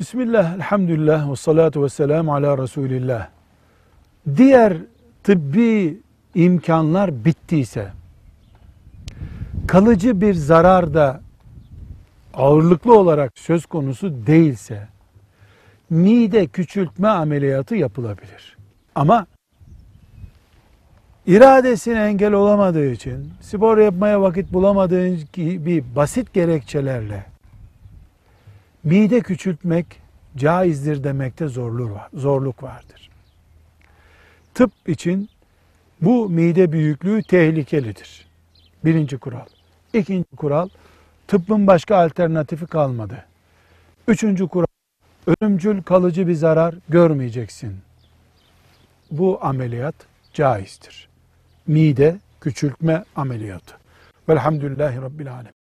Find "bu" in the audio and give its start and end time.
36.00-36.28, 49.10-49.38